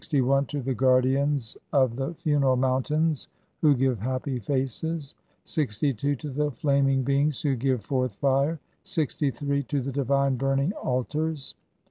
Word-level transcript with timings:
61. 0.03 0.45
to 0.47 0.61
the 0.63 0.73
Guardians 0.73 1.55
of 1.71 1.95
the 1.95 2.15
funeral 2.15 2.55
mountains 2.55 3.27
who 3.61 3.75
give 3.75 3.99
happy 3.99 4.39
faces(?), 4.39 5.13
62. 5.43 6.15
to 6.15 6.29
the 6.31 6.49
Flaming 6.49 7.03
beings 7.03 7.39
who 7.43 7.55
give 7.55 7.83
forth 7.85 8.15
fire, 8.15 8.59
63. 8.81 9.61
to 9.61 9.79
the 9.79 9.91
divine 9.91 10.37
burning 10.37 10.73
Altars, 10.73 11.49
64. 11.49 11.55